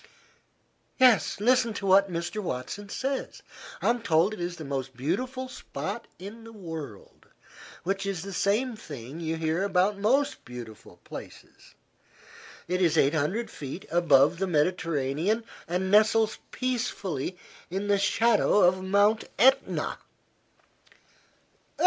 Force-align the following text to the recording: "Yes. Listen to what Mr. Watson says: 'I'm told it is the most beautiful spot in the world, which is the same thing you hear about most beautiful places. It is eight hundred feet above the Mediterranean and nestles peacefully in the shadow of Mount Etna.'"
"Yes. 0.97 1.39
Listen 1.39 1.75
to 1.75 1.85
what 1.85 2.11
Mr. 2.11 2.41
Watson 2.41 2.89
says: 2.89 3.43
'I'm 3.83 4.01
told 4.01 4.33
it 4.33 4.39
is 4.41 4.55
the 4.55 4.65
most 4.65 4.97
beautiful 4.97 5.47
spot 5.47 6.07
in 6.17 6.43
the 6.43 6.51
world, 6.51 7.27
which 7.83 8.07
is 8.07 8.23
the 8.23 8.33
same 8.33 8.75
thing 8.75 9.19
you 9.19 9.35
hear 9.35 9.61
about 9.63 9.99
most 9.99 10.43
beautiful 10.43 10.97
places. 11.03 11.75
It 12.67 12.81
is 12.81 12.97
eight 12.97 13.13
hundred 13.13 13.51
feet 13.51 13.85
above 13.91 14.39
the 14.39 14.47
Mediterranean 14.47 15.43
and 15.67 15.91
nestles 15.91 16.39
peacefully 16.49 17.37
in 17.69 17.87
the 17.87 17.99
shadow 17.99 18.63
of 18.63 18.81
Mount 18.81 19.25
Etna.'" 19.37 19.99